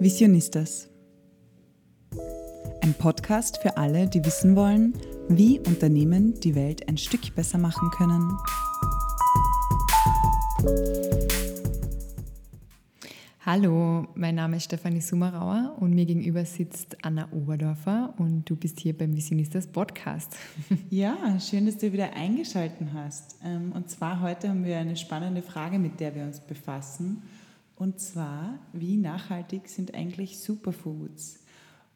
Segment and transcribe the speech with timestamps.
[0.00, 0.88] Visionistas.
[2.82, 4.94] Ein Podcast für alle, die wissen wollen,
[5.28, 8.38] wie Unternehmen die Welt ein Stück besser machen können.
[13.44, 18.78] Hallo, mein Name ist Stefanie Summerauer und mir gegenüber sitzt Anna Oberdorfer und du bist
[18.78, 20.36] hier beim Visionistas Podcast.
[20.90, 23.34] Ja, schön, dass du wieder eingeschaltet hast.
[23.44, 27.22] Ähm, und zwar heute haben wir eine spannende Frage, mit der wir uns befassen.
[27.78, 31.38] Und zwar, wie nachhaltig sind eigentlich Superfoods?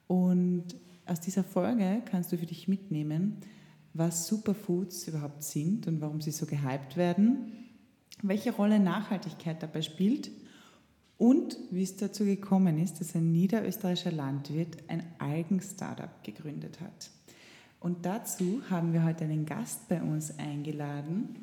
[0.06, 3.38] Und aus dieser Folge kannst du für dich mitnehmen,
[3.92, 7.52] was Superfoods überhaupt sind und warum sie so gehypt werden,
[8.22, 10.30] welche Rolle Nachhaltigkeit dabei spielt
[11.18, 17.10] und wie es dazu gekommen ist, dass ein niederösterreichischer Landwirt ein Algen-Startup gegründet hat.
[17.80, 21.34] Und dazu haben wir heute einen Gast bei uns eingeladen.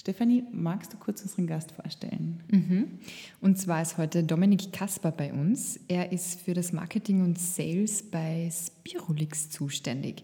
[0.00, 2.42] Stefanie, magst du kurz unseren Gast vorstellen?
[2.50, 2.88] Mhm.
[3.42, 5.78] Und zwar ist heute Dominik Kasper bei uns.
[5.88, 10.22] Er ist für das Marketing und Sales bei Spirulix zuständig.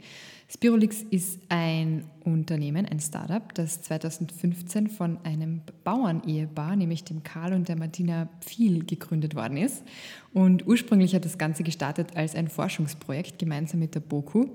[0.48, 7.68] Spirulix ist ein Unternehmen, ein Startup, das 2015 von einem Bauernehepaar, nämlich dem Karl und
[7.68, 9.84] der Martina Pfiel, gegründet worden ist.
[10.33, 14.46] Und ursprünglich hat das Ganze gestartet als ein Forschungsprojekt gemeinsam mit der BOKU,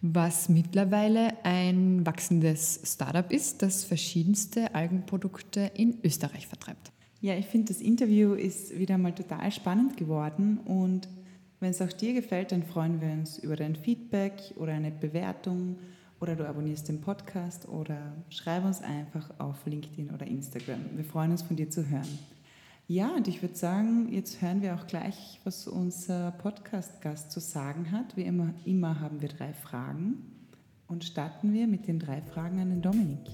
[0.00, 6.92] was mittlerweile ein wachsendes Startup ist, das verschiedenste Algenprodukte in Österreich vertreibt.
[7.20, 11.08] Ja, ich finde, das Interview ist wieder mal total spannend geworden und
[11.60, 15.76] wenn es auch dir gefällt, dann freuen wir uns über dein Feedback oder eine Bewertung
[16.20, 20.80] oder du abonnierst den Podcast oder schreib uns einfach auf LinkedIn oder Instagram.
[20.94, 22.18] Wir freuen uns von dir zu hören.
[22.90, 27.92] Ja, und ich würde sagen, jetzt hören wir auch gleich, was unser Podcast-Gast zu sagen
[27.92, 28.16] hat.
[28.16, 30.48] Wie immer, immer haben wir drei Fragen
[30.86, 33.28] und starten wir mit den drei Fragen an den Dominik.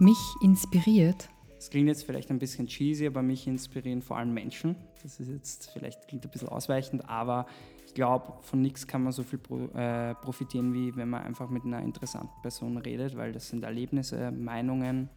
[0.00, 1.28] Mich inspiriert
[1.62, 4.74] das klingt jetzt vielleicht ein bisschen cheesy, aber mich inspirieren vor allem Menschen.
[5.00, 7.46] Das ist jetzt vielleicht klingt ein bisschen ausweichend, aber
[7.92, 9.38] ich glaube, von nichts kann man so viel
[9.74, 14.32] äh, profitieren, wie wenn man einfach mit einer interessanten Person redet, weil das sind Erlebnisse,
[14.32, 15.10] Meinungen,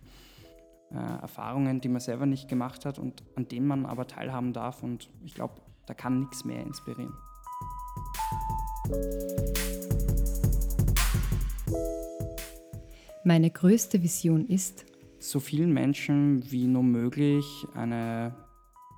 [0.91, 4.83] äh, Erfahrungen, die man selber nicht gemacht hat und an denen man aber teilhaben darf.
[4.83, 5.53] Und ich glaube,
[5.85, 7.13] da kann nichts mehr inspirieren.
[13.23, 14.85] Meine größte Vision ist,
[15.19, 18.35] so vielen Menschen wie nur möglich eine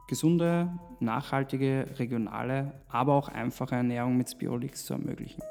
[0.08, 0.70] gesunde,
[1.00, 5.42] nachhaltige, regionale, aber auch einfache Ernährung mit Spirolix zu ermöglichen.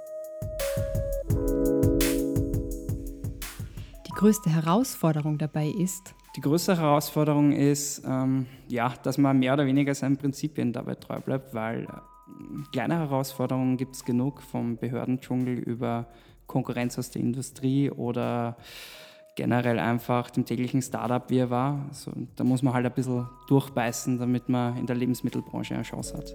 [4.07, 6.15] Die größte Herausforderung dabei ist?
[6.37, 11.21] Die größte Herausforderung ist, ähm, ja, dass man mehr oder weniger seinen Prinzipien dabei treu
[11.21, 11.87] bleibt, weil äh,
[12.73, 16.09] kleine Herausforderungen gibt es genug, vom Behördendschungel über
[16.47, 18.57] Konkurrenz aus der Industrie oder
[19.37, 21.87] generell einfach dem täglichen Startup, wie er war.
[21.89, 26.17] Also, da muss man halt ein bisschen durchbeißen, damit man in der Lebensmittelbranche eine Chance
[26.17, 26.33] hat.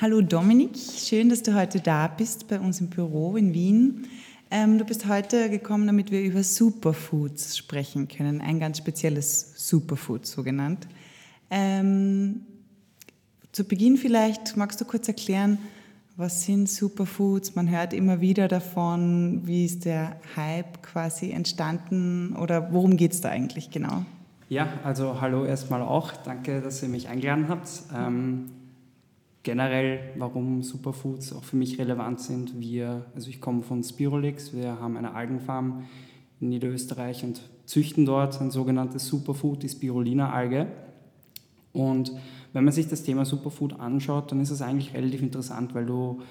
[0.00, 4.06] Hallo Dominik, schön, dass du heute da bist bei uns im Büro in Wien.
[4.50, 10.26] Ähm, du bist heute gekommen, damit wir über Superfoods sprechen können, ein ganz spezielles Superfood
[10.26, 10.88] so genannt.
[11.50, 12.46] Ähm,
[13.52, 15.58] zu Beginn vielleicht magst du kurz erklären,
[16.20, 17.54] was sind Superfoods?
[17.54, 23.22] Man hört immer wieder davon, wie ist der Hype quasi entstanden oder worum geht es
[23.22, 24.04] da eigentlich genau?
[24.50, 26.12] Ja, also hallo erstmal auch.
[26.12, 27.68] Danke, dass ihr mich eingeladen habt.
[27.96, 28.50] Ähm,
[29.42, 32.60] generell, warum Superfoods auch für mich relevant sind.
[32.60, 35.84] Wir, also ich komme von Spirolix, wir haben eine Algenfarm
[36.40, 40.66] in Niederösterreich und züchten dort ein sogenanntes Superfood, die Spirulina-Alge.
[41.72, 42.12] Und
[42.52, 46.22] wenn man sich das Thema Superfood anschaut, dann ist es eigentlich relativ interessant, weil du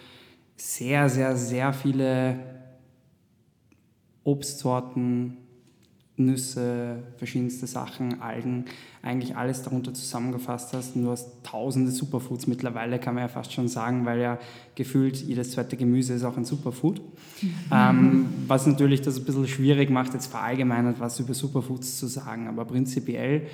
[0.56, 2.40] sehr, sehr, sehr viele
[4.24, 5.38] Obstsorten,
[6.18, 8.66] Nüsse, verschiedenste Sachen, Algen,
[9.02, 10.98] eigentlich alles darunter zusammengefasst hast.
[10.98, 14.38] Und du hast tausende Superfoods mittlerweile, kann man ja fast schon sagen, weil ja
[14.76, 17.02] gefühlt jedes zweite Gemüse ist auch ein Superfood.
[17.72, 22.48] Ähm, was natürlich das ein bisschen schwierig macht, jetzt verallgemeinert was über Superfoods zu sagen.
[22.48, 23.48] Aber prinzipiell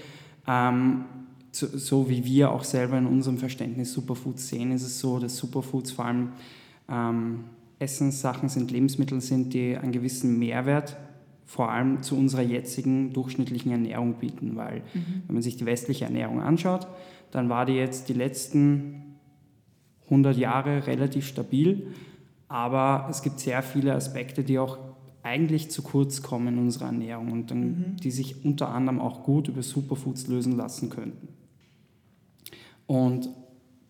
[0.47, 1.05] ähm,
[1.55, 5.91] so, wie wir auch selber in unserem Verständnis Superfoods sehen, ist es so, dass Superfoods
[5.91, 6.33] vor allem
[6.89, 7.45] ähm,
[7.79, 10.97] Essenssachen sind, Lebensmittel sind, die einen gewissen Mehrwert
[11.45, 15.23] vor allem zu unserer jetzigen durchschnittlichen Ernährung bieten, weil mhm.
[15.27, 16.87] wenn man sich die westliche Ernährung anschaut,
[17.31, 19.17] dann war die jetzt die letzten
[20.05, 21.87] 100 Jahre relativ stabil,
[22.47, 24.77] aber es gibt sehr viele Aspekte, die auch
[25.23, 27.95] eigentlich zu kurz kommen in unserer Ernährung und dann, mhm.
[27.97, 31.34] die sich unter anderem auch gut über Superfoods lösen lassen könnten.
[32.87, 33.29] Und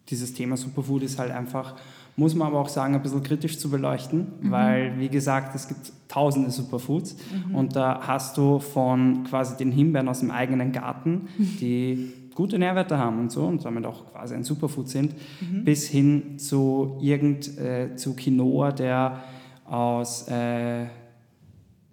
[0.09, 1.75] dieses Thema Superfood ist halt einfach
[2.18, 4.51] muss man aber auch sagen, ein bisschen kritisch zu beleuchten, mhm.
[4.51, 7.56] weil, wie gesagt, es gibt tausende Superfoods mhm.
[7.56, 12.97] und da hast du von quasi den Himbeeren aus dem eigenen Garten, die gute Nährwerte
[12.97, 15.65] haben und so und damit auch quasi ein Superfood sind, mhm.
[15.65, 19.24] bis hin zu irgend äh, zu Quinoa, der
[19.65, 20.86] aus äh,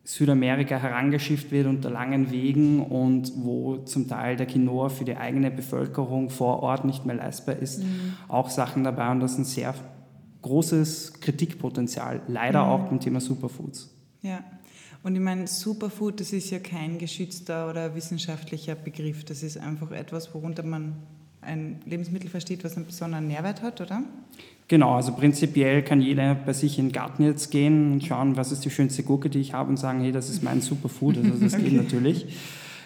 [0.05, 5.51] Südamerika herangeschifft wird unter langen Wegen und wo zum Teil der Quinoa für die eigene
[5.51, 7.83] Bevölkerung vor Ort nicht mehr leistbar ist.
[7.83, 8.15] Mhm.
[8.29, 9.75] Auch Sachen dabei und das sind sehr
[10.43, 12.71] großes Kritikpotenzial, leider mhm.
[12.71, 13.95] auch beim Thema Superfoods.
[14.23, 14.43] Ja,
[15.05, 19.25] und ich meine, Superfood, das ist ja kein geschützter oder wissenschaftlicher Begriff.
[19.25, 20.95] Das ist einfach etwas, worunter man
[21.41, 24.05] ein Lebensmittel versteht, was einen besonderen Nährwert hat, oder?
[24.69, 28.53] Genau, also prinzipiell kann jeder bei sich in den Garten jetzt gehen und schauen, was
[28.53, 31.19] ist die schönste Gurke, die ich habe und sagen, hey, das ist mein Superfood.
[31.19, 31.65] Also das okay.
[31.65, 32.27] geht natürlich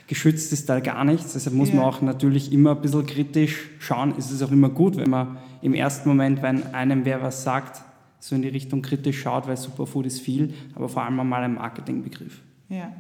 [0.07, 1.33] geschützt ist da gar nichts.
[1.33, 1.77] Deshalb muss ja.
[1.77, 4.17] man auch natürlich immer ein bisschen kritisch schauen.
[4.17, 7.83] Ist es auch immer gut, wenn man im ersten Moment, wenn einem wer was sagt,
[8.21, 11.55] so in die Richtung kritisch schaut, weil Superfood ist viel, aber vor allem einmal ein
[11.55, 12.41] Marketingbegriff.
[12.69, 12.93] Ja.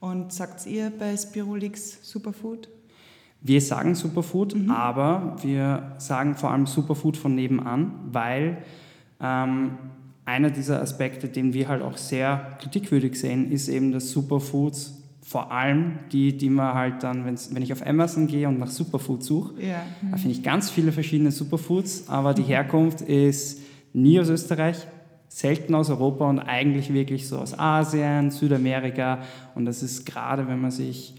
[0.00, 2.68] Und sagt ihr bei Spirulix Superfood?
[3.42, 4.70] Wir sagen Superfood, mhm.
[4.70, 8.58] aber wir sagen vor allem Superfood von nebenan, weil
[9.20, 9.72] ähm,
[10.24, 15.50] einer dieser Aspekte, den wir halt auch sehr kritikwürdig sehen, ist eben, dass Superfoods vor
[15.50, 19.54] allem die, die man halt dann, wenn ich auf Amazon gehe und nach Superfood suche,
[19.60, 19.82] ja.
[20.10, 22.46] da finde ich ganz viele verschiedene Superfoods, aber die mhm.
[22.46, 23.60] Herkunft ist
[23.92, 24.76] nie aus Österreich,
[25.28, 29.20] selten aus Europa und eigentlich wirklich so aus Asien, Südamerika.
[29.54, 31.14] Und das ist gerade, wenn man sich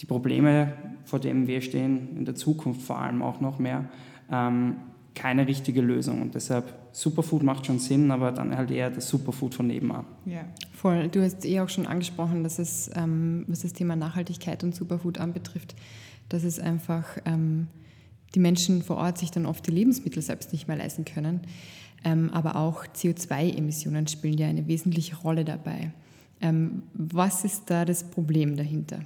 [0.00, 0.72] die Probleme,
[1.04, 3.88] vor denen wir stehen, in der Zukunft vor allem auch noch mehr,
[4.30, 4.76] ähm,
[5.14, 6.22] keine richtige Lösung.
[6.22, 10.06] Und deshalb Superfood macht schon Sinn, aber dann halt eher das Superfood von nebenan.
[10.24, 11.08] Ja, voll.
[11.08, 15.18] Du hast eh auch schon angesprochen, dass es, ähm, was das Thema Nachhaltigkeit und Superfood
[15.18, 15.74] anbetrifft,
[16.28, 17.68] dass es einfach ähm,
[18.34, 21.40] die Menschen vor Ort sich dann oft die Lebensmittel selbst nicht mehr leisten können.
[22.02, 25.92] Ähm, aber auch CO2-Emissionen spielen ja eine wesentliche Rolle dabei.
[26.40, 29.00] Ähm, was ist da das Problem dahinter?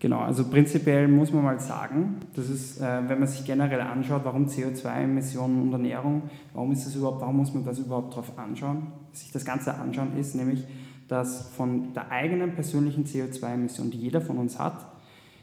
[0.00, 4.22] Genau, also prinzipiell muss man mal sagen, das ist, äh, wenn man sich generell anschaut,
[4.24, 6.22] warum CO2-Emissionen und Ernährung,
[6.54, 10.16] warum ist das überhaupt, warum muss man das überhaupt drauf anschauen, sich das Ganze anschauen,
[10.18, 10.64] ist nämlich,
[11.06, 14.86] dass von der eigenen persönlichen CO2-Emission, die jeder von uns hat,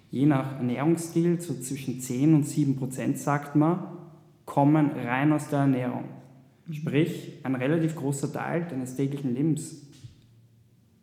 [0.10, 3.80] je nach Ernährungsstil, so zwischen 10 und 7 Prozent, sagt man,
[4.46, 6.06] kommen rein aus der Ernährung.
[6.66, 6.74] Mhm.
[6.74, 9.86] Sprich, ein relativ großer Teil deines täglichen Lebens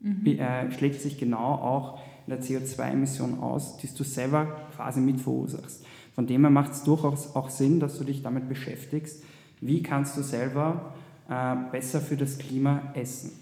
[0.01, 0.27] mhm.
[0.27, 5.85] äh, schlägt sich genau auch in der CO2-Emission aus, die du selber quasi mit verursachst.
[6.15, 9.23] Von dem her macht es durchaus auch Sinn, dass du dich damit beschäftigst,
[9.61, 10.95] wie kannst du selber
[11.29, 13.33] äh, besser für das Klima essen.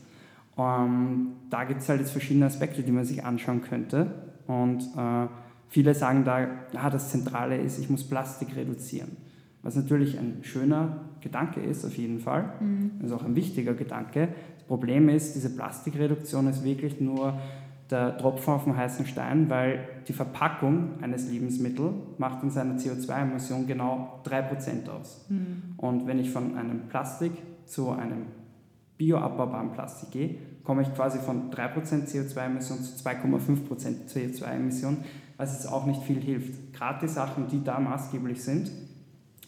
[0.56, 4.10] Ähm, da gibt es halt jetzt verschiedene Aspekte, die man sich anschauen könnte.
[4.46, 5.26] Und äh,
[5.68, 9.16] viele sagen da, ja, das Zentrale ist, ich muss Plastik reduzieren.
[9.62, 12.52] Was natürlich ein schöner Gedanke ist, auf jeden Fall.
[12.60, 12.92] Mhm.
[13.00, 14.28] Das ist auch ein wichtiger Gedanke.
[14.58, 17.38] Das Problem ist, diese Plastikreduktion ist wirklich nur
[17.92, 23.66] der Tropfen auf dem heißen Stein, weil die Verpackung eines Lebensmittels macht in seiner CO2-Emission
[23.66, 25.26] genau 3% aus.
[25.28, 25.74] Mhm.
[25.76, 27.32] Und wenn ich von einem Plastik
[27.66, 28.26] zu einem
[28.96, 34.98] bioabbaubaren Plastik gehe, komme ich quasi von 3% CO2-Emission zu 2,5% CO2-Emission,
[35.36, 36.72] was jetzt auch nicht viel hilft.
[36.72, 38.70] Gerade die Sachen, die da maßgeblich sind,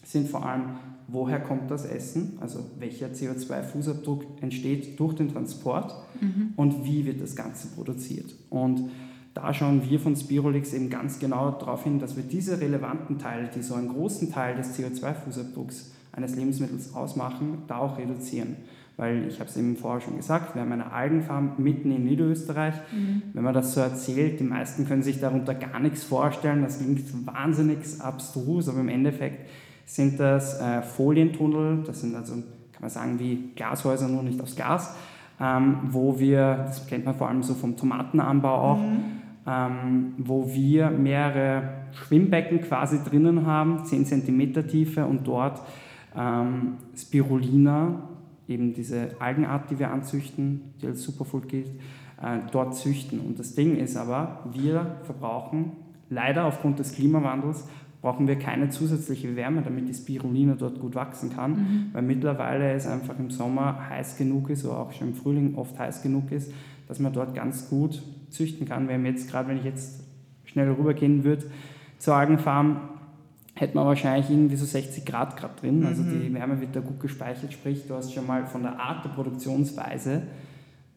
[0.03, 0.77] sind vor allem
[1.09, 6.53] woher kommt das Essen, also welcher CO2-Fußabdruck entsteht durch den Transport mhm.
[6.57, 8.35] und wie wird das Ganze produziert.
[8.51, 8.91] Und
[9.35, 13.51] da schauen wir von Spirolix eben ganz genau darauf hin, dass wir diese relevanten Teile,
[13.55, 18.57] die so einen großen Teil des CO2-Fußabdrucks eines Lebensmittels ausmachen, da auch reduzieren.
[18.97, 22.75] Weil ich habe es eben vorher schon gesagt, wir haben eine Algenfarm mitten in Niederösterreich.
[22.93, 23.23] Mhm.
[23.33, 26.63] Wenn man das so erzählt, die meisten können sich darunter gar nichts vorstellen.
[26.63, 29.49] Das klingt wahnsinnig abstrus, aber im Endeffekt
[29.87, 34.57] sind das äh, Folientunnel, das sind also, kann man sagen, wie Glashäuser, nur nicht aus
[34.57, 34.95] Glas,
[35.41, 39.05] ähm, wo wir, das kennt man vor allem so vom Tomatenanbau auch, mhm.
[39.47, 45.61] ähm, wo wir mehrere Schwimmbecken quasi drinnen haben, 10 cm Tiefe und dort
[46.17, 48.09] ähm, Spirulina,
[48.49, 51.69] eben diese Algenart, die wir anzüchten, die als Superfood gilt,
[52.23, 53.21] äh, dort züchten.
[53.21, 55.73] Und das Ding ist aber, wir verbrauchen
[56.11, 57.67] leider aufgrund des Klimawandels
[58.05, 61.87] brauchen wir keine zusätzliche Wärme, damit die Spirulina dort gut wachsen kann, mhm.
[61.95, 65.79] weil mittlerweile es einfach im Sommer heiß genug ist oder auch schon im Frühling oft
[65.79, 66.53] heiß genug ist,
[66.87, 68.89] dass man dort ganz gut züchten kann.
[68.89, 70.05] Wir haben jetzt gerade, wenn ich jetzt
[70.45, 71.47] schnell rübergehen würde
[71.97, 72.91] zur Algenfarm,
[73.55, 75.87] hätte man wahrscheinlich irgendwie so 60 Grad gerade drin.
[75.87, 76.35] Also die mhm.
[76.35, 80.25] Wärme wird da gut gespeichert, sprich du hast schon mal von der Art der Produktionsweise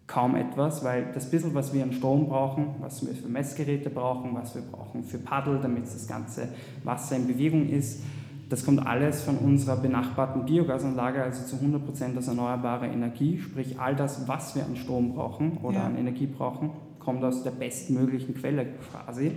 [0.07, 4.33] kaum etwas, weil das bisschen, was wir an Strom brauchen, was wir für Messgeräte brauchen,
[4.33, 6.47] was wir brauchen für Paddel, damit das ganze
[6.83, 8.01] Wasser in Bewegung ist,
[8.49, 13.37] Das kommt alles von unserer benachbarten Biogasanlage, also zu 100% aus erneuerbarer Energie.
[13.39, 15.85] Sprich, all das, was wir an Strom brauchen oder ja.
[15.85, 19.33] an Energie brauchen, kommt aus der bestmöglichen Quelle quasi.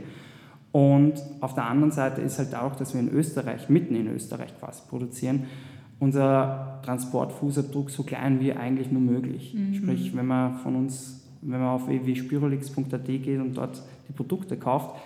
[0.71, 4.57] Und auf der anderen Seite ist halt auch, dass wir in Österreich, mitten in Österreich
[4.61, 5.47] quasi produzieren,
[6.01, 9.55] unser Transportfußabdruck so klein wie eigentlich nur möglich.
[9.55, 9.75] Mhm.
[9.75, 14.97] Sprich, wenn man von uns, wenn man auf www.spirolix.at geht und dort die Produkte kauft,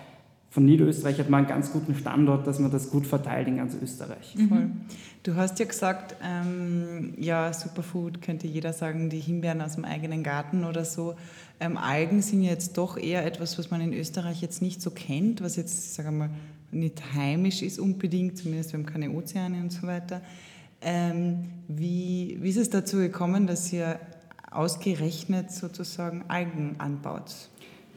[0.55, 3.77] von Niederösterreich hat man einen ganz guten Standort, dass man das gut verteilt in ganz
[3.83, 4.37] Österreich.
[4.37, 4.83] Mhm.
[5.25, 10.23] Du hast ja gesagt, ähm, ja, Superfood könnte jeder sagen, die Himbeeren aus dem eigenen
[10.23, 11.17] Garten oder so.
[11.59, 14.93] Ähm, Algen sind ja jetzt doch eher etwas, was man in Österreich jetzt nicht so
[14.93, 16.31] kennt, was jetzt, sagen wir mal,
[16.71, 20.21] nicht heimisch ist unbedingt, zumindest wir haben keine Ozeane und so weiter.
[20.85, 23.99] Ähm, wie, wie ist es dazu gekommen, dass ihr
[24.50, 27.49] ausgerechnet sozusagen Algen anbaut?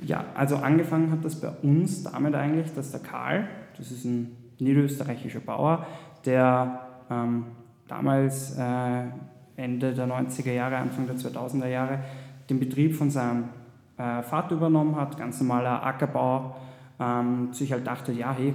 [0.01, 4.35] Ja, also angefangen hat das bei uns damit eigentlich, dass der Karl, das ist ein
[4.59, 5.85] niederösterreichischer Bauer,
[6.25, 7.45] der ähm,
[7.87, 9.03] damals äh,
[9.55, 11.99] Ende der 90er Jahre, Anfang der 2000er Jahre
[12.49, 13.45] den Betrieb von seinem
[13.97, 16.55] äh, Vater übernommen hat, ganz normaler Ackerbau,
[16.99, 18.53] ähm, sich halt dachte, ja, hey,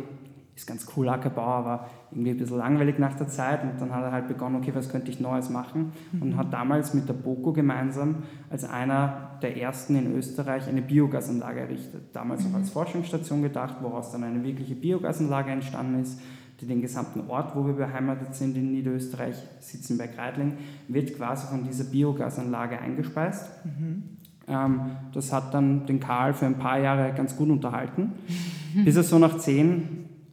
[0.54, 3.62] ist ganz cool Ackerbau, aber irgendwie ein bisschen langweilig nach der Zeit.
[3.62, 5.92] Und dann hat er halt begonnen, okay, was könnte ich Neues machen?
[6.20, 6.36] Und mhm.
[6.36, 12.02] hat damals mit der BOKO gemeinsam als einer der ersten in Österreich eine Biogasanlage errichtet.
[12.12, 12.50] Damals mhm.
[12.50, 16.20] auch als Forschungsstation gedacht, woraus dann eine wirkliche Biogasanlage entstanden ist,
[16.60, 21.46] die den gesamten Ort, wo wir beheimatet sind in Niederösterreich, sitzen bei Kreidling, wird quasi
[21.48, 23.48] von dieser Biogasanlage eingespeist.
[23.64, 24.02] Mhm.
[24.46, 24.80] Ähm,
[25.12, 28.12] das hat dann den Karl für ein paar Jahre ganz gut unterhalten,
[28.84, 29.38] bis er so nach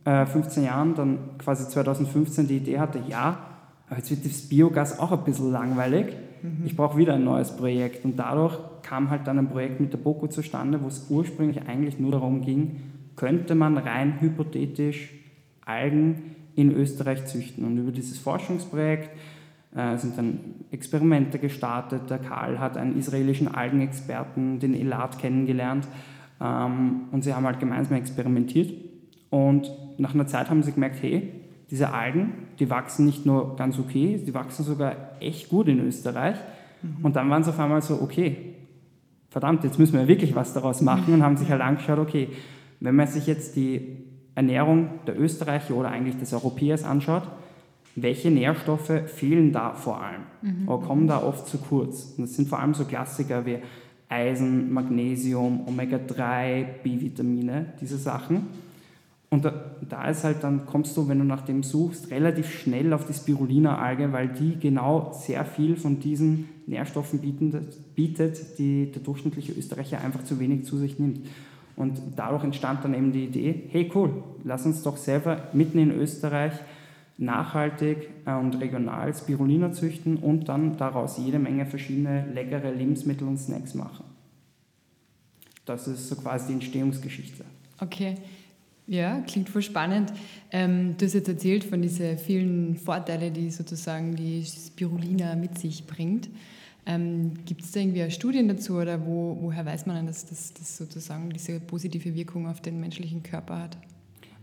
[0.09, 3.37] 10, 15 äh, Jahren dann quasi 2015 die Idee hatte, ja,
[3.87, 6.15] aber jetzt wird das Biogas auch ein bisschen langweilig.
[6.41, 6.65] Mhm.
[6.65, 8.05] Ich brauche wieder ein neues Projekt.
[8.05, 11.99] Und dadurch kam halt dann ein Projekt mit der BOKU zustande, wo es ursprünglich eigentlich
[11.99, 12.77] nur darum ging,
[13.15, 15.13] könnte man rein hypothetisch
[15.65, 17.65] Algen in Österreich züchten.
[17.65, 19.09] Und über dieses Forschungsprojekt
[19.75, 20.39] äh, sind dann
[20.71, 22.09] Experimente gestartet.
[22.09, 25.87] Der Karl hat einen israelischen Algenexperten, den Elat, kennengelernt.
[26.39, 28.71] Ähm, und sie haben halt gemeinsam experimentiert.
[29.29, 31.31] Und nach einer Zeit haben sie gemerkt, hey,
[31.69, 36.37] diese Algen, die wachsen nicht nur ganz okay, die wachsen sogar echt gut in Österreich.
[36.81, 37.05] Mhm.
[37.05, 38.55] Und dann waren sie auf einmal so, okay,
[39.29, 42.29] verdammt, jetzt müssen wir wirklich was daraus machen und haben sich halt angeschaut, okay,
[42.79, 43.97] wenn man sich jetzt die
[44.35, 47.23] Ernährung der Österreicher oder eigentlich des Europäers anschaut,
[47.95, 50.67] welche Nährstoffe fehlen da vor allem mhm.
[50.67, 52.13] oder kommen da oft zu kurz?
[52.17, 53.57] Und das sind vor allem so Klassiker wie
[54.07, 58.47] Eisen, Magnesium, Omega-3, B-Vitamine, diese Sachen.
[59.31, 63.05] Und da, ist halt dann, kommst du, wenn du nach dem suchst, relativ schnell auf
[63.05, 70.01] die Spirulina-Alge, weil die genau sehr viel von diesen Nährstoffen bietet, die der durchschnittliche Österreicher
[70.01, 71.27] einfach zu wenig zu sich nimmt.
[71.75, 75.91] Und dadurch entstand dann eben die Idee, hey cool, lass uns doch selber mitten in
[75.91, 76.53] Österreich
[77.19, 83.37] nachhaltig äh, und regional Spirulina züchten und dann daraus jede Menge verschiedene leckere Lebensmittel und
[83.37, 84.05] Snacks machen.
[85.65, 87.45] Das ist so quasi die Entstehungsgeschichte.
[87.79, 88.15] Okay.
[88.89, 90.11] Ja, klingt voll spannend.
[90.51, 95.85] Ähm, du hast jetzt erzählt von diesen vielen Vorteilen, die sozusagen die Spirulina mit sich
[95.85, 96.27] bringt.
[96.87, 100.75] Ähm, Gibt es da irgendwie Studien dazu oder wo, woher weiß man, dass das, das
[100.75, 103.77] sozusagen diese positive Wirkung auf den menschlichen Körper hat?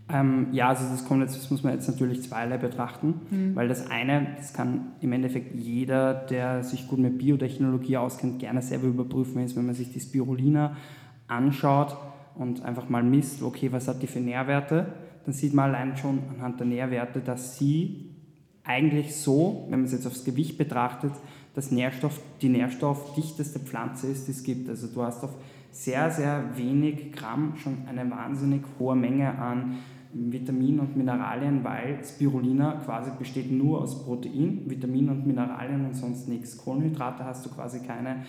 [0.07, 3.53] Ähm, ja, also das, kommt jetzt, das muss man jetzt natürlich zweierlei betrachten, mhm.
[3.53, 8.61] weil das eine, das kann im Endeffekt jeder, der sich gut mit Biotechnologie auskennt, gerne
[8.61, 10.77] selber überprüfen, ist, wenn man sich die Spirulina
[11.27, 11.97] anschaut
[12.37, 14.93] und einfach mal misst, okay, was hat die für Nährwerte,
[15.25, 18.11] dann sieht man allein schon anhand der Nährwerte, dass sie
[18.63, 21.13] eigentlich so, wenn man es jetzt aufs Gewicht betrachtet,
[21.53, 24.69] das Nährstoff, die nährstoffdichteste Pflanze ist, die es gibt.
[24.69, 25.35] Also du hast auf
[25.71, 29.77] sehr, sehr wenig Gramm schon eine wahnsinnig hohe Menge an
[30.13, 36.27] Vitaminen und Mineralien, weil Spirulina quasi besteht nur aus Protein, Vitaminen und Mineralien und sonst
[36.27, 36.57] nichts.
[36.57, 38.23] Kohlenhydrate hast du quasi keine.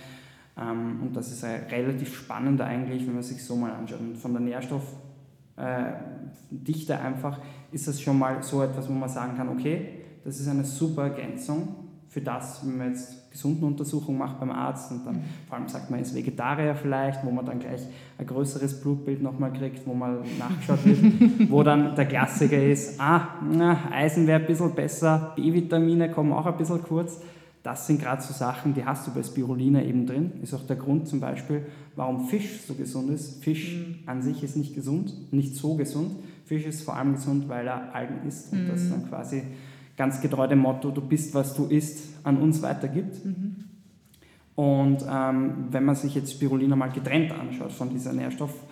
[0.60, 4.00] Ähm, und das ist relativ spannend eigentlich, wenn man sich so mal anschaut.
[4.00, 7.38] Und von der Nährstoffdichte äh, einfach
[7.70, 9.90] ist das schon mal so etwas, wo man sagen kann, okay,
[10.24, 11.68] das ist eine super Ergänzung
[12.08, 15.24] für das, wenn man jetzt gesunden Untersuchungen macht beim Arzt und dann mhm.
[15.46, 17.82] vor allem sagt man, ist Vegetarier vielleicht, wo man dann gleich
[18.16, 20.98] ein größeres Blutbild nochmal kriegt, wo mal nachgeschaut wird,
[21.50, 26.46] wo dann der Klassiker ist, ah, na, Eisen wäre ein bisschen besser, B-Vitamine kommen auch
[26.46, 27.20] ein bisschen kurz.
[27.62, 30.32] Das sind gerade so Sachen, die hast du bei Spirulina eben drin.
[30.42, 33.42] Ist auch der Grund zum Beispiel, warum Fisch so gesund ist.
[33.42, 33.98] Fisch mhm.
[34.06, 36.12] an sich ist nicht gesund, nicht so gesund.
[36.44, 38.68] Fisch ist vor allem gesund, weil er Algen isst und mhm.
[38.68, 39.42] das dann quasi
[39.96, 43.24] ganz getreu dem Motto, du bist, was du isst, an uns weitergibt.
[43.24, 43.56] Mhm.
[44.54, 48.68] Und ähm, wenn man sich jetzt Spirulina mal getrennt anschaut von dieser Nährstoffdichte,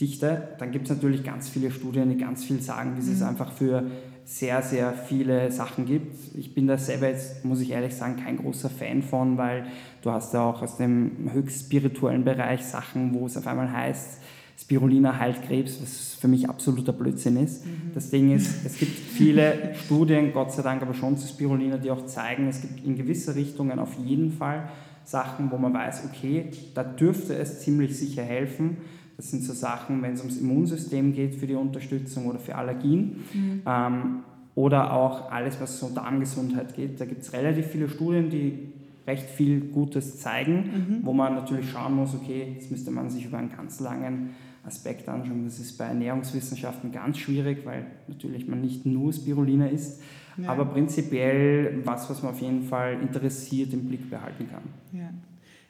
[0.00, 0.48] Dichte.
[0.58, 3.26] Dann gibt es natürlich ganz viele Studien, die ganz viel sagen, wie es mhm.
[3.26, 3.84] einfach für
[4.26, 6.36] sehr, sehr viele Sachen gibt.
[6.36, 9.66] Ich bin da selber jetzt, muss ich ehrlich sagen, kein großer Fan von, weil
[10.02, 14.18] du hast ja auch aus dem höchst spirituellen Bereich Sachen, wo es auf einmal heißt,
[14.58, 17.64] Spirulina heilt Krebs, was für mich absoluter Blödsinn ist.
[17.64, 17.92] Mhm.
[17.94, 21.90] Das Ding ist, es gibt viele Studien, Gott sei Dank aber schon zu Spirulina, die
[21.92, 24.68] auch zeigen, es gibt in gewisse Richtungen auf jeden Fall
[25.04, 28.78] Sachen, wo man weiß, okay, da dürfte es ziemlich sicher helfen.
[29.16, 33.24] Das sind so Sachen, wenn es ums Immunsystem geht für die Unterstützung oder für Allergien.
[33.32, 33.62] Mhm.
[33.66, 34.18] Ähm,
[34.54, 37.00] oder auch alles, was so Darmgesundheit geht.
[37.00, 38.72] Da gibt es relativ viele Studien, die
[39.06, 40.98] recht viel Gutes zeigen, mhm.
[41.02, 44.30] wo man natürlich schauen muss, okay, jetzt müsste man sich über einen ganz langen
[44.64, 45.44] Aspekt anschauen.
[45.44, 50.02] Das ist bei Ernährungswissenschaften ganz schwierig, weil natürlich man nicht nur Spirulina isst,
[50.38, 50.48] ja.
[50.48, 54.62] aber prinzipiell was, was man auf jeden Fall interessiert im Blick behalten kann.
[54.92, 55.10] Ja.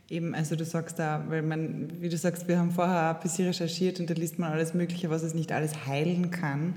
[0.09, 3.49] Eben, also du sagst da, weil man, wie du sagst, wir haben vorher ein bisschen
[3.49, 6.75] recherchiert und da liest man alles Mögliche, was es nicht alles heilen kann.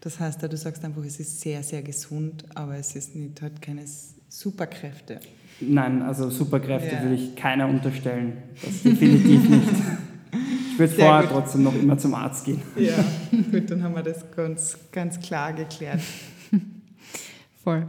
[0.00, 3.60] Das heißt, du sagst einfach, es ist sehr, sehr gesund, aber es ist nicht, hat
[3.60, 3.82] keine
[4.28, 5.18] Superkräfte.
[5.60, 7.02] Nein, also Superkräfte ja.
[7.02, 8.34] würde ich keiner unterstellen.
[8.62, 9.68] Das definitiv nicht.
[10.72, 11.30] Ich würde vorher gut.
[11.32, 12.62] trotzdem noch immer zum Arzt gehen.
[12.76, 13.04] Ja,
[13.50, 16.00] gut, dann haben wir das ganz, ganz klar geklärt.
[17.64, 17.88] Voll.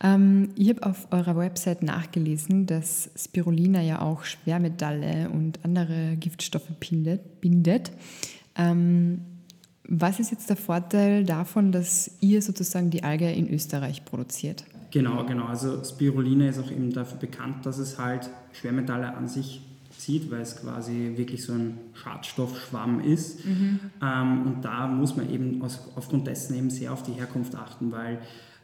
[0.00, 6.70] Ähm, ich habe auf eurer Website nachgelesen, dass Spirulina ja auch Schwermetalle und andere Giftstoffe
[6.78, 7.40] bindet.
[7.40, 7.92] bindet.
[8.56, 9.22] Ähm,
[9.84, 14.64] was ist jetzt der Vorteil davon, dass ihr sozusagen die Alge in Österreich produziert?
[14.90, 15.46] Genau, genau.
[15.46, 19.62] Also Spirulina ist auch eben dafür bekannt, dass es halt Schwermetalle an sich
[19.96, 23.44] zieht, weil es quasi wirklich so ein Schadstoffschwamm ist.
[23.44, 23.80] Mhm.
[24.02, 27.90] Ähm, und da muss man eben aus, aufgrund dessen eben sehr auf die Herkunft achten,
[27.90, 28.18] weil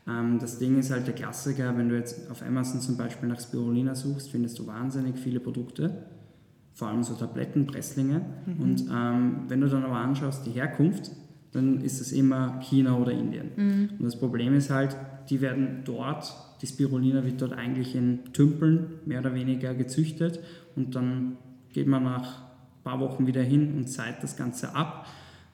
[0.06, 3.40] ähm, das Ding ist halt der Klassiker, wenn du jetzt auf Amazon zum Beispiel nach
[3.40, 6.04] Spirulina suchst, findest du wahnsinnig viele Produkte,
[6.74, 8.20] vor allem so Tabletten, Presslinge.
[8.46, 8.60] Mhm.
[8.60, 11.10] Und ähm, wenn du dann aber anschaust, die Herkunft,
[11.52, 13.50] dann ist es immer China oder Indien.
[13.56, 13.90] Mhm.
[13.98, 14.96] Und das Problem ist halt,
[15.30, 20.40] die werden dort, die Spirulina wird dort eigentlich in Tümpeln mehr oder weniger gezüchtet
[20.76, 21.36] und dann
[21.72, 25.06] geht man nach ein paar Wochen wieder hin und zeigt das Ganze ab,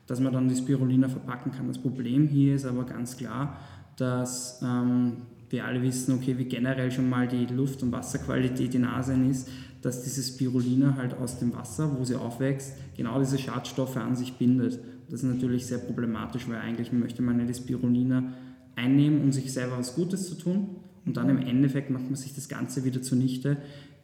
[0.07, 1.69] dass man dann die Spirulina verpacken kann.
[1.69, 3.59] Das Problem hier ist aber ganz klar,
[4.01, 5.19] dass ähm,
[5.51, 9.49] wir alle wissen, okay, wie generell schon mal die Luft- und Wasserqualität in Asien ist,
[9.83, 14.35] dass diese Spirulina halt aus dem Wasser, wo sie aufwächst, genau diese Schadstoffe an sich
[14.35, 14.79] bindet.
[15.11, 18.33] Das ist natürlich sehr problematisch, weil eigentlich möchte man ja die Spirulina
[18.77, 20.77] einnehmen, um sich selber was Gutes zu tun.
[21.05, 23.57] Und dann im Endeffekt macht man sich das Ganze wieder zunichte,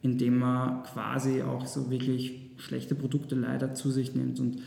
[0.02, 4.40] indem man quasi auch so wirklich schlechte Produkte leider zu sich nimmt.
[4.40, 4.58] Und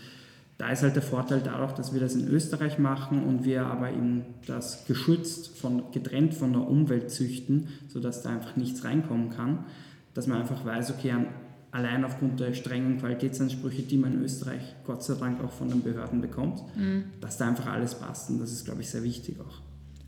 [0.59, 3.91] da ist halt der Vorteil dadurch, dass wir das in Österreich machen und wir aber
[3.91, 9.59] eben das geschützt, von, getrennt von der Umwelt züchten, sodass da einfach nichts reinkommen kann,
[10.13, 11.13] dass man einfach weiß, okay,
[11.71, 15.81] allein aufgrund der strengen Qualitätsansprüche, die man in Österreich Gott sei Dank auch von den
[15.81, 17.05] Behörden bekommt, mhm.
[17.21, 19.61] dass da einfach alles passt und das ist, glaube ich, sehr wichtig auch.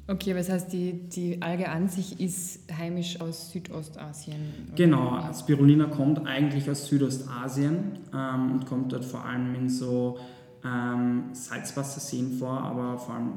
[0.07, 4.35] Okay, das heißt, die, die Alge an sich ist heimisch aus Südostasien?
[4.67, 4.75] Oder?
[4.75, 10.17] Genau, Spirulina kommt eigentlich aus Südostasien ähm, und kommt dort vor allem in so
[10.65, 13.31] ähm, Salzwasserseen vor, aber vor allem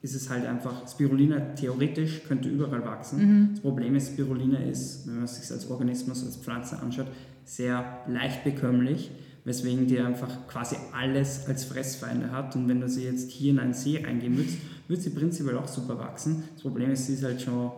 [0.00, 3.18] ist es halt einfach, Spirulina theoretisch könnte überall wachsen.
[3.18, 3.48] Mhm.
[3.52, 7.08] Das Problem ist, Spirulina ist, wenn man es sich als Organismus, als Pflanze anschaut,
[7.44, 9.10] sehr leicht bekömmlich,
[9.44, 12.54] weswegen die einfach quasi alles als Fressfeinde hat.
[12.54, 15.68] Und wenn du sie jetzt hier in einen See reingehen würdest, wird sie prinzipiell auch
[15.68, 16.44] super wachsen.
[16.54, 17.72] Das Problem ist, sie ist halt schon,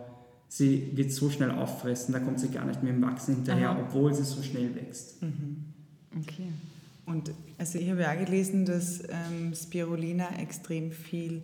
[0.47, 3.79] sie wird so schnell auffressen, da kommt sie gar nicht mehr im Wachsen hinterher, Aha.
[3.81, 5.21] obwohl sie so schnell wächst.
[5.23, 5.65] Mhm.
[6.19, 6.49] Okay.
[7.05, 11.43] Und also ich habe ja auch gelesen, dass ähm, Spirulina extrem viel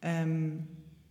[0.00, 0.60] ähm,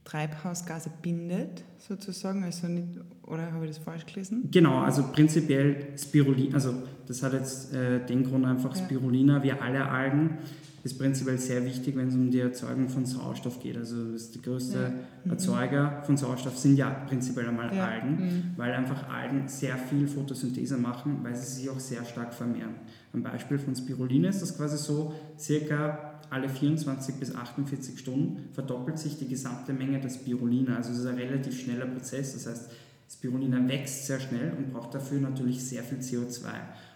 [0.04, 2.44] Treibhausgase bindet, sozusagen.
[2.44, 4.50] Also nicht, oder habe ich das falsch gelesen?
[4.52, 6.74] Genau, also prinzipiell Spirulina, also
[7.08, 8.84] das hat jetzt äh, den Grund einfach ja.
[8.84, 10.38] Spirulina, wie alle Algen,
[10.84, 13.78] ist prinzipiell sehr wichtig, wenn es um die Erzeugung von Sauerstoff geht.
[13.78, 14.90] Also das die größte ja.
[15.26, 15.32] mhm.
[15.32, 17.86] Erzeuger von Sauerstoff sind ja prinzipiell einmal ja.
[17.86, 18.44] Algen, mhm.
[18.58, 22.76] weil einfach Algen sehr viel Photosynthese machen, weil sie sich auch sehr stark vermehren.
[23.14, 28.98] Ein Beispiel von Spirulina ist das quasi so, circa alle 24 bis 48 Stunden verdoppelt
[28.98, 30.78] sich die gesamte Menge der Spirulina.
[30.78, 32.34] Also es ist ein relativ schneller Prozess.
[32.34, 32.72] Das heißt,
[33.12, 36.48] Spirulina wächst sehr schnell und braucht dafür natürlich sehr viel CO2.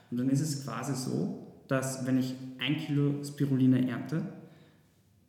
[0.10, 4.22] Und dann ist es quasi so, dass wenn ich ein Kilo Spirulina ernte,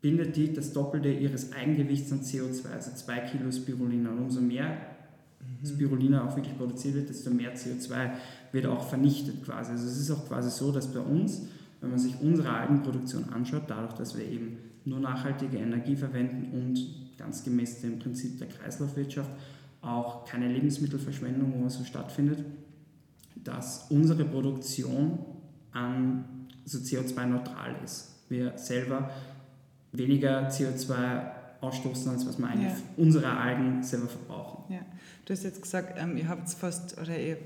[0.01, 4.11] bindet die das Doppelte ihres Eigengewichts an CO2, also zwei Kilo Spirulina.
[4.11, 4.77] Und umso mehr
[5.41, 5.67] mhm.
[5.67, 8.11] Spirulina auch wirklich produziert wird, desto mehr CO2
[8.53, 9.73] wird auch vernichtet quasi.
[9.73, 11.43] Also es ist auch quasi so, dass bei uns,
[11.81, 17.19] wenn man sich unsere Algenproduktion anschaut, dadurch, dass wir eben nur nachhaltige Energie verwenden und
[17.19, 19.31] ganz gemäß dem Prinzip der Kreislaufwirtschaft
[19.83, 22.45] auch keine Lebensmittelverschwendung oder so stattfindet,
[23.43, 25.19] dass unsere Produktion
[25.77, 26.25] an
[26.65, 28.15] so CO2-neutral ist.
[28.29, 29.11] Wir selber
[29.93, 30.95] weniger CO2
[31.61, 32.79] ausstoßen, als was wir eigentlich Ja.
[32.97, 34.73] unsere Algen selber verbrauchen.
[34.73, 34.81] Ja.
[35.25, 37.39] Du hast jetzt gesagt, ähm, ihr habt fast oder ihr,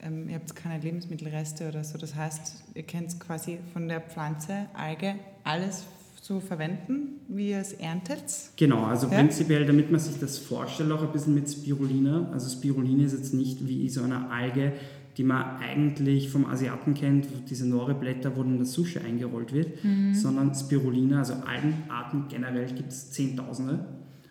[0.00, 1.98] ähm, ihr habt keine Lebensmittelreste oder so.
[1.98, 5.84] Das heißt, ihr könnt quasi von der Pflanze, Alge, alles
[6.20, 8.24] so verwenden, wie ihr es erntet.
[8.56, 9.14] Genau, also Ja.
[9.18, 12.30] prinzipiell, damit man sich das vorstellt, auch ein bisschen mit Spirulina.
[12.32, 14.72] Also Spirulina ist jetzt nicht wie so eine Alge,
[15.16, 19.78] die man eigentlich vom Asiaten kennt, diese Noreblätter, wo dann das Sushi eingerollt wird,
[20.12, 23.84] sondern Spirulina, also Algenarten generell gibt es Zehntausende.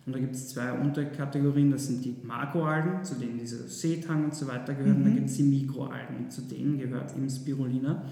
[0.05, 4.35] Und da gibt es zwei Unterkategorien, das sind die Makroalgen, zu denen diese Seetang und
[4.35, 8.03] so weiter gehören, und dann gibt es die Mikroalgen, zu denen gehört eben Spirulina.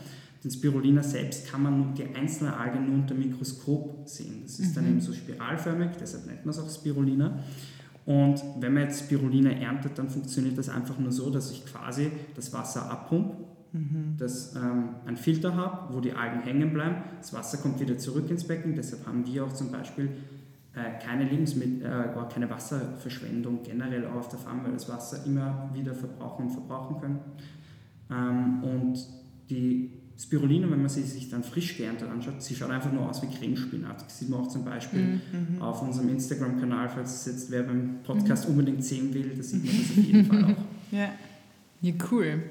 [0.42, 4.44] Den Spirulina selbst kann man die einzelne Alge nur unter Mikroskop sehen.
[4.44, 7.40] Das ist dann eben so spiralförmig, deshalb nennt man es auch Spirulina.
[8.06, 12.12] Und wenn man jetzt Spirulina erntet, dann funktioniert das einfach nur so, dass ich quasi
[12.36, 13.38] das Wasser abpumpe,
[14.18, 16.96] das ähm, einen Filter habe, wo die Algen hängen bleiben.
[17.20, 18.76] Das Wasser kommt wieder zurück ins Becken.
[18.76, 20.10] Deshalb haben wir auch zum Beispiel
[20.74, 25.70] äh, keine Lebensmittel, äh, keine Wasserverschwendung generell auf der Farm, weil wir das Wasser immer
[25.74, 27.20] wieder verbrauchen und verbrauchen können.
[28.10, 29.08] Ähm, und
[29.50, 33.22] die Spirulina, wenn man sie sich dann frisch geerntet anschaut, sie schaut einfach nur aus
[33.24, 34.02] wie Cremespinat.
[34.06, 35.20] Das sieht man auch zum Beispiel
[35.60, 39.76] auf unserem Instagram-Kanal, falls es jetzt wer beim Podcast unbedingt sehen will, da sieht man
[39.78, 40.56] das auf jeden Fall auch.
[40.92, 41.10] Ja.
[41.82, 42.44] Ja, cool.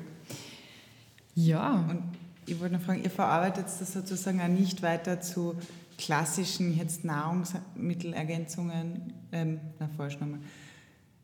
[1.35, 2.03] Ja, Und
[2.47, 5.55] ich wollte noch fragen, ihr verarbeitet das sozusagen auch nicht weiter zu
[5.99, 10.41] klassischen jetzt Nahrungsmittelergänzungen, ähm, na falsch nochmal.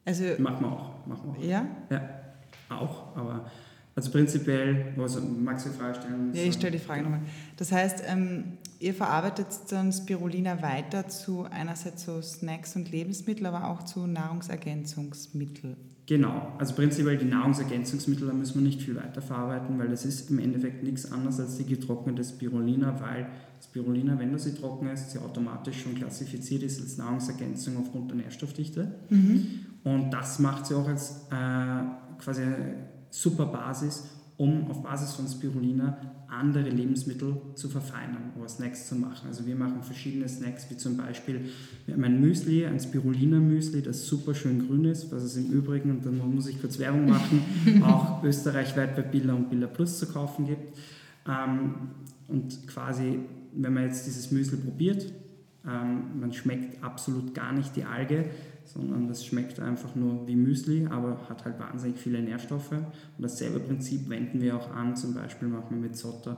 [0.04, 1.06] Also, Machen wir auch.
[1.06, 1.44] Machen wir auch.
[1.44, 1.66] ja?
[1.90, 2.08] Ja,
[2.68, 3.50] auch, aber
[3.96, 6.30] also prinzipiell, also magst du die Frage stellen?
[6.34, 7.22] Ja, ich stelle die Frage nochmal.
[7.56, 13.68] Das heißt, ähm, ihr verarbeitet dann Spirulina weiter zu einerseits so Snacks und Lebensmittel, aber
[13.68, 15.76] auch zu Nahrungsergänzungsmittel.
[16.04, 20.30] Genau, also prinzipiell die Nahrungsergänzungsmittel, da müssen wir nicht viel weiter verarbeiten, weil das ist
[20.30, 23.26] im Endeffekt nichts anderes als die getrocknete Spirulina, weil
[23.64, 28.18] Spirulina, wenn du sie trocken isst, sie automatisch schon klassifiziert ist als Nahrungsergänzung aufgrund der
[28.18, 28.94] Nährstoffdichte.
[29.84, 34.04] Und das macht sie auch als äh, quasi eine super Basis,
[34.36, 35.96] um auf Basis von Spirulina
[36.28, 39.28] andere Lebensmittel zu verfeinern oder Snacks zu machen.
[39.28, 41.48] Also wir machen verschiedene Snacks, wie zum Beispiel,
[41.86, 45.90] wir haben ein Müsli, ein Spirulina-Müsli, das super schön grün ist, was es im Übrigen,
[45.90, 47.42] und dann muss ich kurz Werbung machen,
[47.84, 50.76] auch österreichweit bei Billa und Billa Plus zu kaufen gibt.
[51.26, 51.74] Ähm,
[52.28, 53.20] und quasi,
[53.54, 55.10] wenn man jetzt dieses Müsli probiert,
[55.66, 58.26] ähm, man schmeckt absolut gar nicht die Alge,
[58.66, 62.72] sondern das schmeckt einfach nur wie Müsli, aber hat halt wahnsinnig viele Nährstoffe.
[62.72, 62.84] Und
[63.18, 64.96] dasselbe Prinzip wenden wir auch an.
[64.96, 66.36] Zum Beispiel machen wir mit Zotter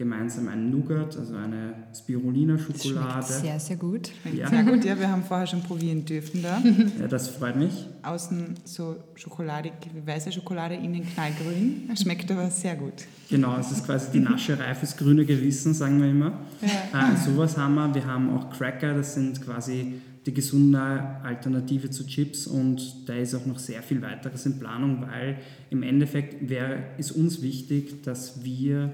[0.00, 3.22] gemeinsam einen Nougat, also eine Spirulina-Schokolade.
[3.22, 4.10] sehr, sehr gut.
[4.32, 4.48] Ja.
[4.48, 4.98] sehr gut, ja.
[4.98, 6.58] Wir haben vorher schon probieren dürfen da.
[6.98, 7.86] Ja, das freut mich.
[8.02, 9.72] Außen so schokoladig,
[10.06, 11.90] weiße Schokolade, innen knallgrün.
[12.00, 12.94] Schmeckt aber sehr gut.
[13.28, 16.32] Genau, es ist quasi die Nascherei fürs grüne Gewissen, sagen wir immer.
[16.62, 17.12] Ja.
[17.12, 17.94] Äh, sowas haben wir.
[17.94, 20.80] Wir haben auch Cracker, das sind quasi die gesunde
[21.22, 25.38] Alternative zu Chips und da ist auch noch sehr viel weiteres in Planung, weil
[25.70, 28.92] im Endeffekt wäre, ist uns wichtig, dass wir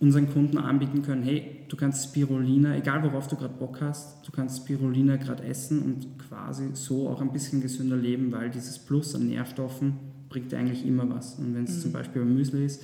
[0.00, 4.32] unseren Kunden anbieten können, hey, du kannst Spirulina, egal worauf du gerade Bock hast, du
[4.32, 9.14] kannst Spirulina gerade essen und quasi so auch ein bisschen gesünder leben, weil dieses Plus
[9.14, 9.94] an Nährstoffen
[10.28, 11.36] bringt dir eigentlich immer was.
[11.36, 12.82] Und wenn es zum Beispiel beim Müsli ist,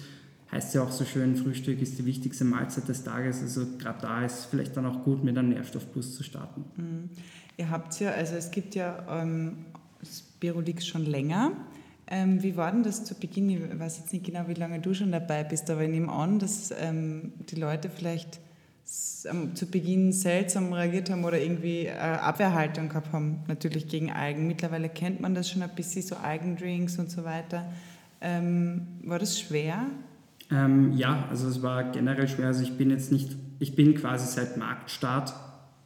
[0.51, 3.42] heißt ja auch so schön, Frühstück ist die wichtigste Mahlzeit des Tages.
[3.42, 6.64] Also gerade da ist vielleicht dann auch gut, mit einem Nährstoffplus zu starten.
[7.61, 9.66] Ihr habt ja, also es gibt ja ähm,
[10.03, 11.53] Spirulix schon länger.
[12.07, 13.51] Ähm, wie war denn das zu Beginn?
[13.51, 16.38] Ich weiß jetzt nicht genau, wie lange du schon dabei bist, aber ich nehme an,
[16.38, 18.40] dass ähm, die Leute vielleicht
[18.87, 24.46] zu Beginn seltsam reagiert haben oder irgendwie äh, Abwehrhaltung gehabt haben, natürlich gegen Algen.
[24.46, 27.70] Mittlerweile kennt man das schon ein bisschen, so Algendrinks und so weiter.
[28.23, 29.85] Ähm, war das schwer?
[30.51, 32.46] Ähm, ja, also es war generell schwer.
[32.46, 35.35] Also ich bin jetzt nicht, ich bin quasi seit Marktstart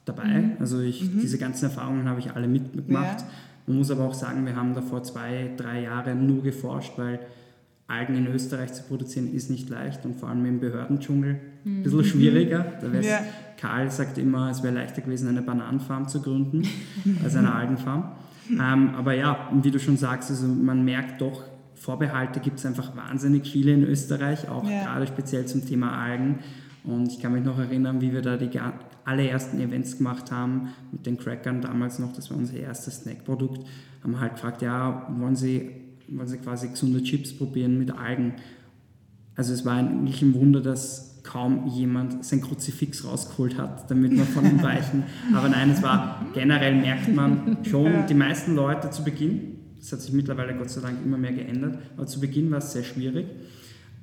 [0.04, 0.50] dabei.
[0.60, 3.20] Also ich, diese ganzen Erfahrungen habe ich alle mitgemacht.
[3.20, 3.26] Ja.
[3.66, 7.20] Man muss aber auch sagen, wir haben davor zwei, drei Jahre nur geforscht, weil
[7.86, 12.04] Algen in Österreich zu produzieren ist nicht leicht und vor allem im Behördendschungel ein bisschen
[12.04, 12.64] schwieriger.
[12.80, 13.20] Da wär's, Ja.
[13.58, 16.62] Karl sagt immer, es wäre leichter gewesen, eine Bananenfarm zu gründen
[17.24, 18.12] als eine Algenfarm.
[18.50, 22.94] Ähm, aber ja, wie du schon sagst, also man merkt doch, Vorbehalte gibt es einfach
[22.96, 24.84] wahnsinnig viele in Österreich, auch Ja.
[24.84, 26.38] gerade speziell zum Thema Algen.
[26.84, 28.48] Und ich kann mich noch erinnern, wie wir da die
[29.04, 33.66] allerersten Events gemacht haben mit den Crackern damals noch, das war unser erstes Snackprodukt,
[34.02, 35.70] haben wir halt gefragt, ja, wollen Sie,
[36.08, 38.34] wollen Sie quasi gesunde Chips probieren mit Algen?
[39.36, 44.24] Also es war eigentlich ein Wunder, dass kaum jemand sein Kruzifix rausgeholt hat, damit wir
[44.24, 45.04] von ihm weichen.
[45.34, 50.00] Aber nein, es war generell merkt man schon, die meisten Leute zu Beginn, das hat
[50.00, 53.26] sich mittlerweile Gott sei Dank immer mehr geändert, aber zu Beginn war es sehr schwierig.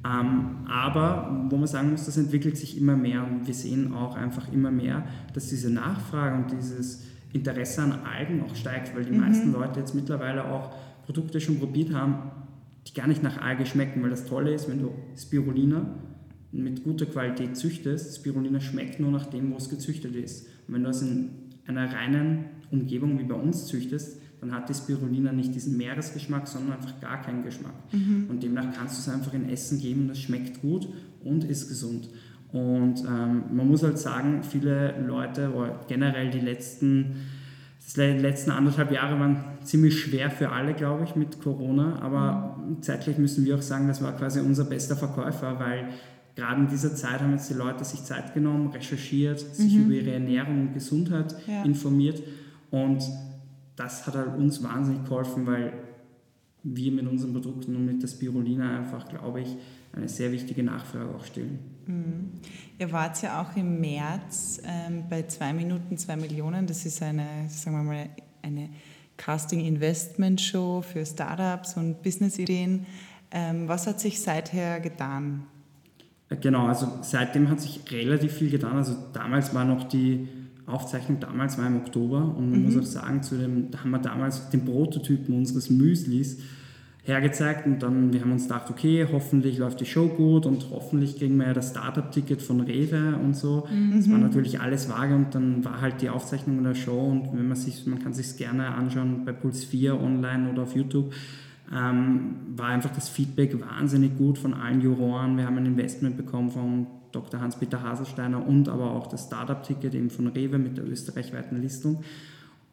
[0.04, 4.16] Ähm, aber wo man sagen muss, das entwickelt sich immer mehr und wir sehen auch
[4.16, 9.12] einfach immer mehr, dass diese Nachfrage und dieses Interesse an Algen auch steigt, weil die
[9.12, 9.22] mhm.
[9.22, 10.74] meisten Leute jetzt mittlerweile auch
[11.06, 12.32] Produkte schon probiert haben,
[12.88, 15.86] die gar nicht nach Alge schmecken, weil das Tolle ist, wenn du Spirulina
[16.52, 20.48] mit guter Qualität züchtest, Spirulina schmeckt nur nach dem, wo es gezüchtet ist.
[20.68, 21.30] Und wenn du es in
[21.68, 26.74] einer reinen Umgebung wie bei uns züchtest, dann hat die Spirulina nicht diesen Meeresgeschmack, sondern
[26.74, 27.76] einfach gar keinen Geschmack.
[27.92, 28.26] Mhm.
[28.28, 30.90] Und demnach kannst du es einfach in Essen geben, das schmeckt gut
[31.24, 32.10] und ist gesund.
[32.52, 35.52] Und ähm, man muss halt sagen, viele Leute,
[35.88, 37.18] generell die letzten,
[37.96, 42.00] die letzten anderthalb Jahre waren ziemlich schwer für alle, glaube ich, mit Corona.
[42.02, 42.82] Aber mhm.
[42.82, 45.90] zeitgleich müssen wir auch sagen, das war quasi unser bester Verkäufer, weil
[46.36, 49.86] gerade in dieser Zeit haben jetzt die Leute sich Zeit genommen, recherchiert, sich mhm.
[49.86, 51.64] über ihre Ernährung und Gesundheit ja.
[51.64, 52.22] informiert.
[52.72, 53.04] Und
[53.82, 55.74] das hat halt uns wahnsinnig geholfen, weil
[56.64, 59.56] wir mit unseren Produkten und mit der Spirulina einfach, glaube ich,
[59.94, 61.60] eine sehr wichtige Nachfrage auch stellen.
[61.88, 62.32] Mhm.
[62.78, 66.68] Ihr wart ja auch im März ähm, bei 2 Minuten 2 Millionen.
[66.68, 68.10] Das ist eine, sagen wir mal,
[68.44, 68.70] eine
[69.18, 72.86] Casting-Investment-Show für Startups und Business-Ideen.
[73.32, 75.46] Ähm, was hat sich seither getan?
[76.30, 78.78] Genau, also seitdem hat sich relativ viel getan.
[78.78, 80.28] Also damals war noch die
[80.72, 82.66] Aufzeichnung damals war im Oktober und man mhm.
[82.66, 86.38] muss auch sagen, zu dem, da haben wir damals den Prototypen unseres Müslis
[87.04, 91.18] hergezeigt und dann wir haben uns gedacht, okay, hoffentlich läuft die Show gut und hoffentlich
[91.18, 93.68] kriegen wir ja das Startup-Ticket von Rewe und so.
[93.72, 93.94] Mhm.
[93.96, 97.48] Das war natürlich alles vage und dann war halt die Aufzeichnung der Show und wenn
[97.48, 101.12] man sich, man kann sich gerne anschauen bei Puls 4 online oder auf YouTube,
[101.74, 105.38] ähm, war einfach das Feedback wahnsinnig gut von allen Juroren.
[105.38, 107.40] Wir haben ein Investment bekommen von Dr.
[107.40, 112.04] Hans-Peter Haselsteiner und aber auch das Startup-Ticket eben von Rewe mit der österreichweiten Listung.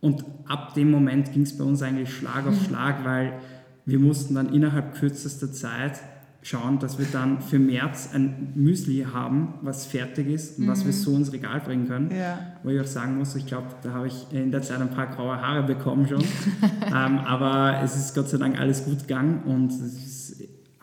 [0.00, 3.40] Und ab dem Moment ging es bei uns eigentlich Schlag auf Schlag, weil
[3.84, 6.00] wir mussten dann innerhalb kürzester Zeit
[6.42, 10.68] schauen, dass wir dann für März ein Müsli haben, was fertig ist und mhm.
[10.68, 10.96] was wir mhm.
[10.96, 12.10] so ins Regal bringen können.
[12.10, 12.38] Ja.
[12.62, 15.08] Wo ich auch sagen muss, ich glaube, da habe ich in der Zeit ein paar
[15.08, 16.20] graue Haare bekommen schon.
[16.86, 20.40] ähm, aber es ist Gott sei Dank alles gut gegangen und es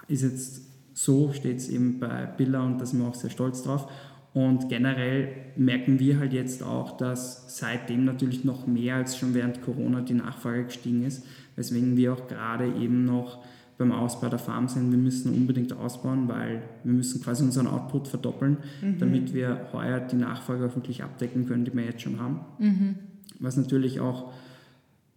[0.07, 0.64] ist jetzt
[0.95, 3.91] so steht es eben bei Billa und da sind wir auch sehr stolz drauf.
[4.33, 9.61] Und generell merken wir halt jetzt auch, dass seitdem natürlich noch mehr als schon während
[9.61, 13.43] Corona die Nachfrage gestiegen ist, weswegen wir auch gerade eben noch
[13.77, 14.91] beim Ausbau der Farm sind.
[14.91, 18.97] Wir müssen unbedingt ausbauen, weil wir müssen quasi unseren Output verdoppeln, mhm.
[18.99, 22.39] damit wir heuer die Nachfrage auch wirklich abdecken können, die wir jetzt schon haben.
[22.57, 22.95] Mhm.
[23.39, 24.31] Was natürlich auch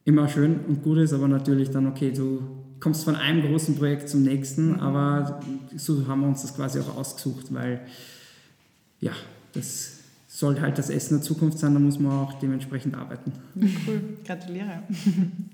[0.04, 2.40] immer schön und gut ist, aber natürlich dann, okay, du
[2.80, 4.80] kommst von einem großen Projekt zum nächsten, mhm.
[4.80, 5.40] aber
[5.76, 7.80] so haben wir uns das quasi auch ausgesucht, weil
[9.00, 9.12] ja,
[9.52, 9.98] das
[10.38, 13.32] soll halt das Essen der Zukunft sein, da muss man auch dementsprechend arbeiten.
[13.56, 14.82] Cool, gratuliere.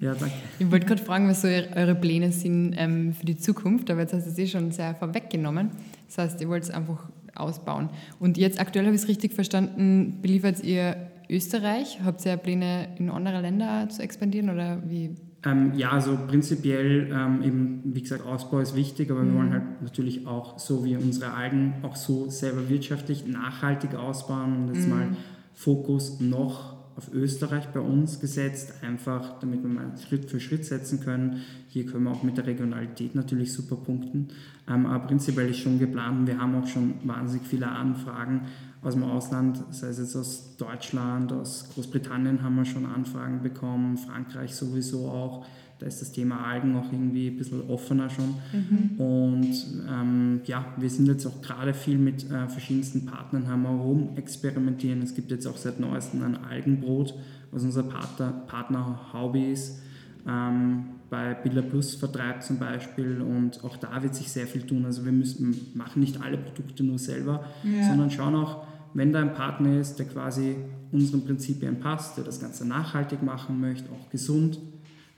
[0.01, 0.35] Ja, danke.
[0.59, 4.13] Ich wollte gerade fragen, was so eure Pläne sind ähm, für die Zukunft, aber jetzt
[4.13, 5.71] hast du es eh schon sehr vorweggenommen.
[6.09, 7.89] Das heißt, ihr wollt es einfach ausbauen.
[8.19, 10.97] Und jetzt aktuell habe ich es richtig verstanden, beliefert ihr
[11.31, 12.01] Österreich?
[12.05, 15.15] Habt ihr Pläne in andere Länder zu expandieren oder wie?
[15.45, 19.27] Ähm, ja, also prinzipiell ähm, eben, wie gesagt, Ausbau ist wichtig, aber mhm.
[19.27, 24.57] wir wollen halt natürlich auch so wie unsere Algen auch so selber wirtschaftlich nachhaltig ausbauen
[24.57, 24.95] und jetzt mhm.
[24.95, 25.09] mal
[25.53, 31.01] Fokus noch auf Österreich bei uns gesetzt, einfach damit wir mal Schritt für Schritt setzen
[31.01, 31.43] können.
[31.69, 34.29] Hier können wir auch mit der Regionalität natürlich super punkten.
[34.69, 38.43] Ähm, aber prinzipiell ist schon geplant, wir haben auch schon wahnsinnig viele Anfragen
[38.85, 43.97] aus dem Ausland, sei es jetzt aus Deutschland, aus Großbritannien haben wir schon Anfragen bekommen,
[43.97, 45.47] Frankreich sowieso auch.
[45.81, 48.37] Da ist das Thema Algen auch irgendwie ein bisschen offener schon.
[48.53, 49.01] Mhm.
[49.01, 53.71] Und ähm, ja, wir sind jetzt auch gerade viel mit äh, verschiedensten Partnern haben wir
[53.71, 55.03] rum experimentieren.
[55.03, 57.15] Es gibt jetzt auch seit neuestem ein Algenbrot,
[57.51, 59.81] was unser Partner, Partner Hobby ist.
[60.29, 64.85] Ähm, bei Billa Plus vertreibt zum Beispiel und auch da wird sich sehr viel tun.
[64.85, 67.89] Also wir müssen, machen nicht alle Produkte nur selber, ja.
[67.89, 70.57] sondern schauen auch, wenn da ein Partner ist, der quasi
[70.93, 74.59] unseren Prinzipien passt, der das Ganze nachhaltig machen möchte, auch gesund,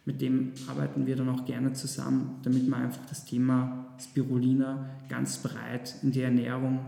[0.06, 5.38] mit dem arbeiten wir dann auch gerne zusammen, damit man einfach das Thema Spirulina ganz
[5.38, 6.78] breit in die Ernährung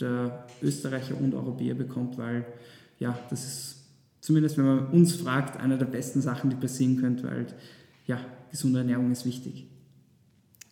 [0.00, 2.44] der Österreicher und Europäer bekommt, weil
[2.98, 3.84] ja, das ist
[4.20, 7.46] zumindest, wenn man uns fragt, eine der besten Sachen, die passieren könnte, weil
[8.06, 8.18] ja,
[8.50, 9.66] gesunde Ernährung ist wichtig.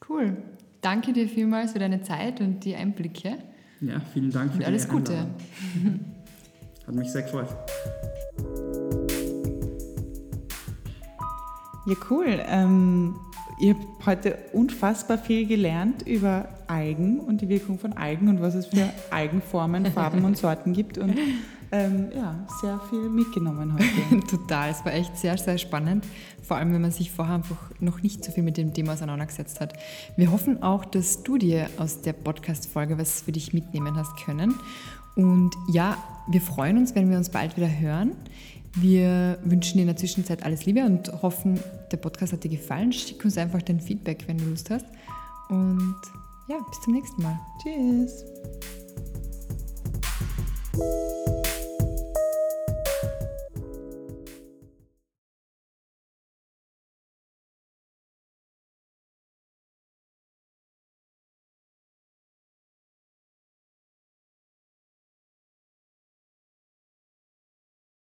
[0.09, 0.37] Cool.
[0.81, 3.39] Danke dir vielmals für deine Zeit und die Einblicke.
[3.83, 5.13] Ja, vielen Dank für Und alles Gute.
[6.87, 7.49] Hat mich sehr gefreut.
[11.87, 12.41] Ja, cool.
[12.47, 13.17] Ähm,
[13.61, 18.55] ich habe heute unfassbar viel gelernt über Algen und die Wirkung von Algen und was
[18.55, 20.99] es für Algenformen, Farben und Sorten gibt.
[20.99, 21.19] Und
[21.73, 24.27] ähm, ja, sehr viel mitgenommen heute.
[24.27, 26.07] Total, es war echt sehr, sehr spannend.
[26.43, 29.61] Vor allem, wenn man sich vorher einfach noch nicht so viel mit dem Thema auseinandergesetzt
[29.61, 29.73] hat.
[30.17, 34.55] Wir hoffen auch, dass du dir aus der Podcast-Folge was für dich mitnehmen hast können.
[35.17, 35.97] Und ja,
[36.29, 38.13] wir freuen uns, wenn wir uns bald wieder hören.
[38.75, 41.59] Wir wünschen dir in der Zwischenzeit alles Liebe und hoffen,
[41.91, 42.93] der Podcast hat dir gefallen.
[42.93, 44.87] Schick uns einfach dein Feedback, wenn du Lust hast.
[45.49, 45.97] Und
[46.49, 47.39] ja, bis zum nächsten Mal.
[47.63, 48.25] Tschüss.